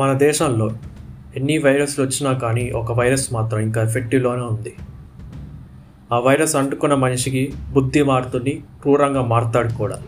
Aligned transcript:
మన 0.00 0.12
దేశంలో 0.12 0.70
ఎన్ని 1.36 1.58
వైరస్లు 1.58 2.04
వచ్చినా 2.04 2.32
కానీ 2.32 2.70
ఒక 2.70 2.92
వైరస్ 2.92 3.32
మాత్రం 3.32 3.60
ఇంకా 3.60 3.82
ఎఫెక్టివ్లోనే 3.82 4.42
ఉంది. 4.42 4.74
ఆ 6.12 6.18
వైరస్ 6.18 6.56
అంటుకున్న 6.56 6.94
మనిషికి 6.94 7.52
బుద్ధి 7.72 8.02
మారుతుంది 8.02 8.62
క్రూరంగా 8.82 9.22
మారుతాడు 9.22 9.72
కూడా. 9.72 10.02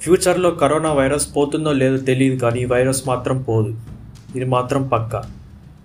ఫ్యూచర్లో 0.00 0.50
కరోనా 0.50 0.92
వైరస్ 0.92 1.36
పోతుందో 1.36 1.72
లేదో 1.72 1.96
తెలియదు 1.96 2.38
కానీ 2.38 2.60
ఈ 2.60 2.64
వైరస్ 2.64 3.08
మాత్రం 3.08 3.42
పోదు. 3.42 3.80
ఇది 4.36 4.44
మాత్రం 4.44 4.86
పక్క. 4.86 5.22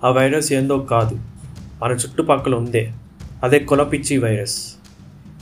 ఆ 0.06 0.10
వైరస్ 0.10 0.54
ఏందో 0.54 0.78
కాదు. 0.78 1.20
మన 1.84 1.92
చుట్టుపక్కల 1.92 2.56
ఉందే. 2.56 2.92
అదే 3.44 3.60
కులపిచ్చి 3.60 4.18
వైరస్. 4.18 4.74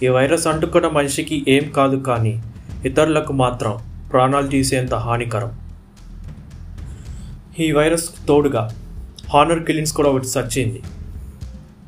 ఈ 0.03 0.07
వైరస్ 0.07 0.47
అంటుకున్న 0.47 0.87
మనిషికి 0.87 1.45
ఏం 1.47 1.71
కాదు 1.71 1.95
కానీ 1.95 2.43
ఇతరులకు 2.85 3.33
మాత్రం 3.33 3.77
ప్రాణాలు 4.11 4.47
తీసేంత 4.47 4.95
హానికరం. 4.95 5.64
ఈ 7.63 7.65
వైరస్ 7.71 8.05
తోడుగా 8.27 8.61
హానర్ 9.33 9.61
కిల్లింగ్స్ 9.63 9.93
కూడా 9.93 10.09
ఒకటి 10.09 10.27
సచ్చింది 10.27 10.79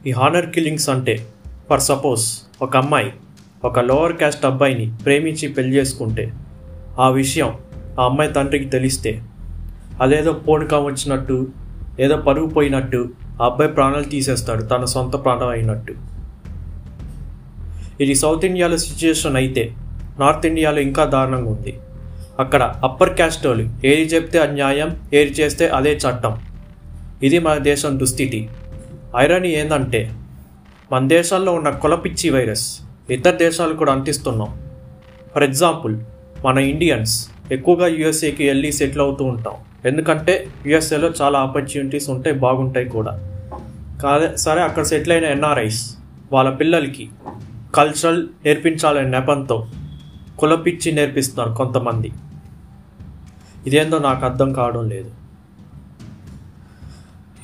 ఈ 0.07 0.11
హానర్ 0.11 0.45
కిల్లింగ్స్ 0.49 0.89
అంటే 0.89 1.15
ఫర్ 1.69 1.81
సపోజ్ 1.81 2.23
ఒక 2.61 2.77
అమ్మాయి 2.77 3.09
ఒక 3.63 3.79
లోవర్ 3.79 4.13
క్యాస్ట్ 4.13 4.45
అబ్బాయిని 4.45 4.85
ప్రేమించి 5.03 5.47
పెళ్ళి 5.53 5.77
చేసుకుంటే 5.77 6.25
ఆ 6.99 7.09
విషయం 7.09 7.49
ఆ 7.99 8.05
అమ్మాయి 8.05 8.31
తండ్రికి 8.33 8.69
తెలిస్తే 8.69 9.11
అదేదో 10.01 10.33
పోనుకా 10.33 10.79
వచ్చినట్టు 10.79 11.47
ఏదో 11.99 12.17
పరుగు 12.17 12.47
పోయినట్టు 12.47 13.01
ఆ 13.41 13.45
అబ్బాయి 13.45 13.71
ప్రాణాలు 13.71 14.03
తీసేస్తాడు 14.03 14.63
తన 14.63 14.85
సొంత 14.85 15.13
ప్రాణం 15.23 15.47
అయినట్టు. 15.47 15.95
ఇది 18.01 18.15
సౌత్ 18.15 18.45
ఇండియాలో 18.45 18.77
సిచ్యుయేషన్ 18.77 19.35
అయితే 19.35 19.65
నార్త్ 20.19 20.45
ఇండియాలో 20.45 20.79
ఇంకా 20.79 21.05
దారుణంగా 21.05 21.49
ఉంది. 21.49 21.73
అక్కడ 22.39 22.63
అప్పర్ 22.83 23.13
క్యాస్ట్ 23.13 23.47
వాళ్ళు 23.47 23.63
ఏది 23.91 24.01
చెప్తే 24.01 24.37
అన్యాయం 24.39 24.89
ఏది 25.13 25.31
చేస్తే 25.31 25.67
అదే 25.67 25.93
చట్టం. 25.93 26.33
ఇది 27.23 27.39
మన 27.39 27.57
దేశం 27.57 27.99
దుస్థితి. 27.99 28.49
ఐరనీ 29.17 29.51
ఏందంటే 29.61 30.01
మన 30.91 31.07
దేశాల్లో 31.07 31.51
ఉన్న 31.59 31.69
కులపిచ్చి 31.69 32.29
వైరస్ 32.29 32.65
ఇతర 33.09 33.31
దేశాలు 33.35 33.73
కూడా 33.73 33.91
అంటిస్తున్నాం. 33.91 34.51
ఫర్ 35.33 35.43
ఎగ్జాంపుల్ 35.43 35.95
మన 36.45 36.57
ఇండియన్స్ 36.73 37.15
ఎక్కువగా 37.51 37.87
యుఎస్ఏకి 37.87 38.47
వెళ్ళి 38.47 38.71
సెటిల్ 38.71 39.01
అవుతూ 39.01 39.25
ఉంటాం. 39.25 39.55
ఎందుకంటే 39.85 40.47
యుఎస్ఏలో 40.65 41.09
చాలా 41.21 41.39
ఆపర్చునిటీస్ 41.39 42.09
ఉంటాయి 42.09 42.35
బాగుంటాయి 42.35 42.89
కూడా. 42.89 43.13
కాదే 44.03 44.37
సరే 44.37 44.61
అక్కడ 44.61 44.83
సెటిల్ 44.83 45.11
అయిన 45.11 45.25
ఎన్ఆర్ఐస్ 45.25 45.81
వాళ్ళ 46.33 46.49
పిల్లలకి 46.49 47.09
కల్చరల్ 47.75 48.21
నేర్పించాలనే 48.45 49.09
నెపంతో 49.09 49.67
కులపిచ్చి 50.39 50.91
నేర్పిస్తున్నారు 50.91 51.53
కొంతమంది. 51.53 52.11
ఇదేందో 53.65 53.99
నాకు 53.99 54.25
అర్థం 54.25 54.53
కావడం 54.53 54.89
లేదు. 54.89 55.11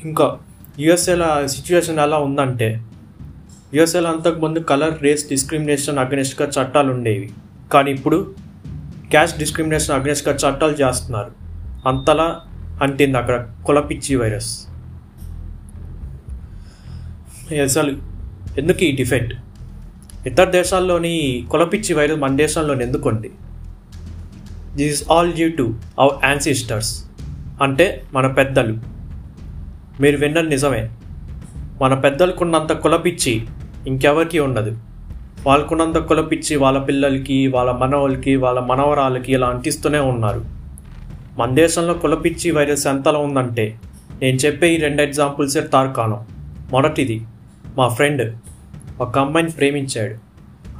ఇంకా 0.05 0.37
యుఎస్ఏలో 0.79 1.47
సిచ్యువేషన్ 1.47 1.99
ఎలా 1.99 2.17
ఉందంటే 2.17 2.83
యుఎస్ఏలో 3.73 4.11
అంతకుముందు 4.11 4.59
కలర్ 4.59 5.03
రేస్ 5.03 5.29
డిస్క్రిమినేషన్ 5.29 5.99
అగ్నెస్ట్గా 5.99 6.47
చట్టాలు 6.49 6.93
ఉండేవి. 6.93 7.31
కానీ 7.73 7.91
ఇప్పుడు 7.91 8.35
క్యాస్ట్ 9.09 9.39
డిస్క్రిమినేషన్ 9.39 9.95
అగ్నెస్ట్గా 9.95 10.35
చట్టాలు 10.35 10.73
చేస్తున్నారు. 10.73 11.31
అంతలా 11.89 12.41
అంటింది 12.81 13.17
అక్కడ 13.17 13.51
కులపిచ్చి 13.65 14.15
వైరస్. 14.15 14.67
అసలు 17.63 17.91
ఎందుకు 18.57 18.83
ఈ 18.83 18.95
డిఫెక్ట్ 18.95 19.33
ఇతర 20.27 20.49
దేశాల్లోని 20.49 21.47
కులపిచ్చి 21.51 21.95
వైరస్ 21.95 22.19
మన 22.19 22.35
దేశంలోని 22.35 22.83
ఎందుకు 22.83 23.09
ఉంది? 23.09 23.31
This 24.75 25.01
is 25.01 25.11
all 25.11 25.33
due 25.33 25.49
to 25.57 25.73
our 25.99 26.25
ancestors 26.25 27.05
అంటే 27.61 28.03
మన 28.13 28.27
పెద్దలు. 28.27 28.77
మీరు 30.01 30.17
విన్నది 30.17 30.49
నిజమే. 30.49 30.89
మన 31.81 31.93
పెద్దలకున్నంత 31.93 32.71
కులపిచ్చి 32.73 33.47
ఇంకెవరికి 33.87 34.39
ఉండదు. 34.39 34.77
వాళ్ళకున్నంత 35.47 35.97
కులపిచ్చి 35.97 36.55
వాళ్ళ 36.55 36.79
పిల్లలకి 36.79 37.47
వాళ్ళ 37.47 37.71
మనవలకి 37.71 38.35
వాళ్ళ 38.35 38.59
మనవరాలకి 38.59 39.33
ఇలా 39.33 39.47
అంటిస్తూనే 39.47 39.99
ఉన్నారు. 39.99 40.45
మన 41.37 41.55
దేశంలో 41.55 41.93
కులపిచ్చి 41.93 42.51
వైరస్ 42.51 42.87
ఎంతలా 42.87 43.19
ఉందంటే 43.19 43.79
నేను 44.21 44.37
చెప్పే 44.37 44.73
ఈ 44.73 44.77
రెండు 44.77 45.01
ఎగ్జాంపుల్సే 45.01 45.61
తార్కాణం. 45.61 46.25
మొదటిది 46.71 47.25
మా 47.77 47.87
ఫ్రెండ్ 47.87 48.37
ఒక 48.99 49.19
అమ్మాయిని 49.19 49.51
ప్రేమించాడు. 49.51 50.15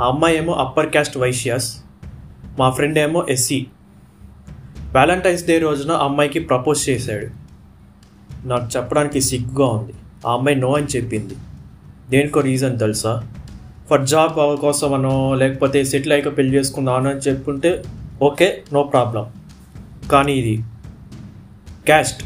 ఆ 0.01 0.07
అమ్మాయి 0.07 0.37
ఏమో 0.37 0.53
అప్పర్ 0.53 0.89
క్యాస్ట్ 0.89 1.17
వైశ్యాస్ 1.17 1.77
మా 2.59 2.69
ఫ్రెండ్ 2.69 2.99
ఏమో 2.99 3.25
ఎస్సీ. 3.29 3.67
వ్యాలంటైన్స్ 4.93 5.45
డే 5.45 5.57
రోజున 5.57 5.91
అమ్మాయికి 5.91 6.39
ప్రపోజ్ 6.39 6.89
చేశాడు. 6.89 7.27
నాకు 8.47 8.67
చెప్పడానికి 8.77 9.21
సిగ్గుగా 9.21 9.67
ఉంది. 9.67 9.93
ఆ 10.27 10.33
అమ్మాయి 10.33 10.57
నో 10.57 10.73
అని 10.73 10.85
చెప్పింది. 10.85 11.35
దేనికో 12.09 12.39
రీజన్ 12.39 12.79
తెలుసా? 12.79 13.27
ఫర్ 13.89 14.07
జాబ్ 14.07 14.33
కోసమనో 14.61 15.35
లేకపోతే 15.35 15.83
సెటిల్ 15.83 16.13
అయ్యాక 16.13 16.37
పెళ్ళి 16.37 16.57
చేసుకుందామని 16.57 17.09
అని 17.09 17.19
చెప్పుకుంటే 17.19 17.83
ఓకే 18.21 18.63
నో 18.73 18.83
ప్రాబ్లం 18.83 19.25
కానీ 20.11 20.33
ఇది 20.33 20.63
క్యాస్ట్ 21.85 22.23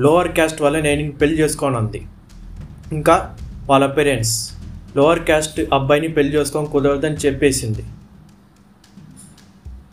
లోవర్ 0.00 0.28
క్యాస్ట్ 0.28 0.62
వల్ల 0.62 0.80
నేను 0.80 1.12
పెళ్ళి 1.12 1.36
చేసుకోను 1.40 1.76
అంది. 1.78 2.02
ఇంకా 2.92 3.36
వాళ్ళ 3.70 3.86
పేరెంట్స్ 3.86 4.36
లోవర్ 4.96 5.18
క్యాస్ట్ 5.18 5.60
అబ్బాయిని 5.72 6.08
పెళ్ళి 6.08 6.32
చేసుకొని 6.36 6.66
కుదరదని 6.66 7.14
చెప్పేసింది. 7.14 7.84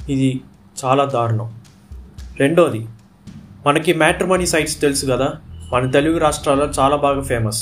ఇది 0.10 0.42
చాలా 0.86 1.06
దారుణం. 1.06 1.50
రెండోది 2.42 2.82
మనకి 3.66 3.94
మ్యాట్రిమనీ 3.94 4.46
సైట్స్ 4.46 4.82
తెలుసు 4.82 5.06
కదా? 5.06 5.30
మన 5.74 5.92
తెలుగు 5.92 6.18
రాష్ట్రాల్లో 6.18 6.68
చాలా 6.80 6.96
బాగా 6.96 7.22
ఫేమస్. 7.22 7.60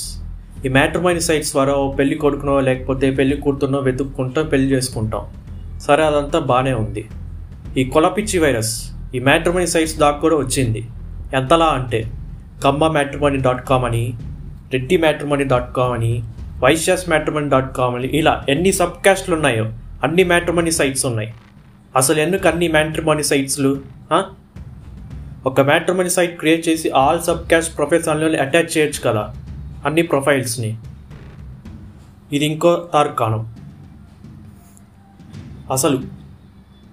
ఈ 0.66 0.70
మ్యాట్రిమోనీ 0.70 1.20
సైట్స్ 1.20 1.52
ద్వారా 1.52 1.74
ఓ 1.74 1.92
పెళ్ళి 1.92 2.16
కొడుకునో 2.16 2.60
లేకపోతే 2.60 3.12
పెళ్ళి 3.12 3.38
కూతురునో 3.38 3.80
వెతుక్కుంటాం 3.80 4.46
పెళ్ళి 4.48 4.68
చేసుకుంటాం. 4.72 5.24
సరే 5.80 6.04
అదంతా 6.04 6.40
బాగానే 6.40 6.74
ఉంది. 6.74 7.10
ఈ 7.78 7.84
కొలపిచ్చి 7.84 8.40
వైరస్ 8.40 8.92
ఈ 9.16 9.20
మ్యాట్రిమోనీ 9.20 9.68
సైట్స్ 9.68 9.98
దాకా 9.98 10.18
కూడా 10.18 10.36
వచ్చింది. 10.36 10.88
ఎంతలా 11.34 11.66
అంటే 11.66 12.12
కమ్మ 12.64 12.88
మ్యాట్రిమనీ 12.88 13.38
డాట్ 13.38 13.68
కామ్ 13.68 13.86
అని 13.86 14.14
రెడ్డి 14.74 14.98
మ్యాట్రిమోనీ 14.98 15.44
డాట్ 15.44 15.76
కామ్ 15.76 15.94
అని 15.94 16.24
వైశ్యాస్ 16.64 17.10
మ్యాట్రిమనీ 17.10 17.50
డాట్ 17.50 17.76
కామ్ 17.76 17.96
అని 17.96 18.08
ఇలా 18.08 18.44
ఎన్ని 18.50 18.72
సబ్ 18.72 19.02
క్యాస్ట్లు 19.04 19.36
ఉన్నాయో 19.36 19.66
అన్ని 20.04 20.24
మ్యాట్రిమోనీ 20.24 20.72
సైట్స్ 20.72 21.06
ఉన్నాయి. 21.06 21.34
అసలు 21.96 22.20
ఎందుకు 22.20 22.48
అన్ని 22.48 22.68
మ్యాట్రిమోనీ 22.68 23.24
సైట్స్లు 23.24 23.82
ఒక 25.46 25.62
మ్యాట్రిమనీ 25.62 26.10
సైట్ 26.10 26.40
క్రియేట్ 26.40 26.68
చేసి 26.68 26.90
ఆల్ 26.90 27.22
సబ్ 27.22 27.48
క్యాస్ట్ 27.48 27.78
ప్రొఫైల్స్ 27.78 28.10
అందులో 28.10 28.42
అటాచ్ 28.42 28.78
చేయొచ్చు 28.78 29.10
కదా. 29.10 29.36
అన్ని 29.86 30.02
ప్రొఫైల్స్ని 30.02 30.78
ఇది 32.34 32.46
ఇంకో 32.46 32.88
తార్కాణం 32.94 33.56
అసలు 35.72 35.98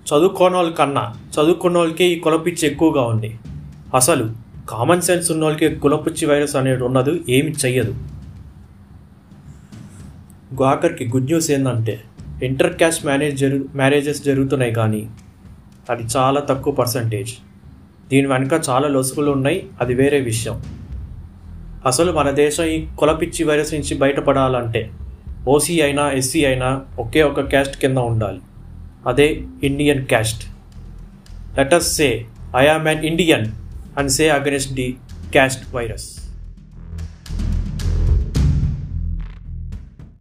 చదువుకోని 0.08 0.56
వాళ్ళ 0.56 0.70
కన్నా 0.70 1.14
చదువుకున్న 1.34 1.78
వాళ్ళకే 1.78 2.04
ఈ 2.04 2.20
కులపిచ్చి 2.20 2.68
ఎక్కువగా 2.68 3.02
ఉంది. 3.02 3.38
అసలు 3.94 4.34
కామన్ 4.68 5.02
సెన్స్ 5.02 5.32
ఉన్న 5.32 5.44
వాళ్ళకి 5.44 5.74
కులపిచ్చి 5.74 6.26
వైరస్ 6.26 6.56
అనేది 6.56 6.82
ఉన్నది 6.82 7.24
ఏమి 7.28 7.50
చెయ్యదు. 7.50 7.94
ఆఖరికి 10.64 11.08
గుడ్ 11.08 11.24
న్యూస్ 11.24 11.50
ఏంటంటే 11.50 12.00
ఇంటర్ 12.42 12.74
క్యాస్ట్ 12.74 13.04
మ్యారేజ్ 13.04 13.36
జరు 13.38 13.64
మ్యారేజెస్ 13.74 14.22
జరుగుతున్నాయి 14.22 14.74
కానీ 14.74 15.10
అది 15.90 16.02
చాలా 16.16 16.40
తక్కువ 16.40 16.74
పర్సంటేజ్ 16.74 17.34
దీని 18.08 18.26
వెనుక 18.26 18.62
చాలా 18.68 18.88
లొసుగులు 18.88 19.30
ఉన్నాయి. 19.30 19.66
అది 19.80 19.94
వేరే 19.94 20.20
విషయం. 20.20 20.62
అసలు 21.86 22.12
మన 22.12 22.30
దేశం 22.30 22.64
ఈ 22.64 22.86
కులపిచ్చి 22.98 23.44
వైరస్ 23.44 23.74
నుంచి 23.74 23.94
బయటపడాలంటే 23.94 24.90
ఓసీ 25.48 25.80
అయినా 25.80 26.10
ఎస్సీ 26.10 26.44
అయినా 26.44 26.82
ఒకే 26.98 27.22
ఒక 27.22 27.40
క్యాస్ట్ 27.40 27.80
కింద 27.80 27.98
ఉండాలి. 27.98 28.40
అదే 29.06 29.42
Indian 29.64 30.06
caste. 30.06 30.44
Let 31.58 31.74
us 31.74 31.96
say 31.96 32.26
I 32.56 32.66
am 32.66 32.88
an 32.88 33.04
Indian 33.04 33.46
and 33.98 34.10
say 34.10 34.28
against 34.28 34.72
the 34.72 34.96
caste 35.32 35.74
virus. 35.74 36.25